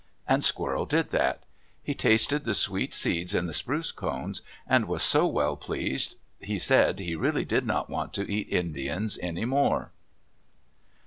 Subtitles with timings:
[0.27, 1.43] And Squirrel did that.
[1.83, 6.57] He tasted the sweet seeds in the spruce cones and was so well pleased he
[6.57, 9.91] said he really did not want to eat Indians any more.